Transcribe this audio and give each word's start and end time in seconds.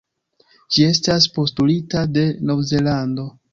Ĝi 0.77 0.85
estas 0.93 1.27
postulita 1.37 2.03
de 2.17 2.25
Novzelando. 2.53 3.31